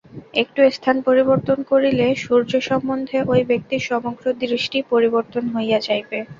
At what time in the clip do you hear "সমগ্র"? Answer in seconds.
3.89-4.25